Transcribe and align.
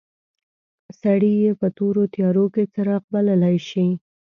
سړی 0.99 1.31
یې 1.43 1.51
په 1.59 1.67
تورو 1.77 2.03
تیارو 2.13 2.45
کې 2.53 2.63
څراغ 2.73 3.03
بللای 3.11 3.57
شي. 3.69 3.87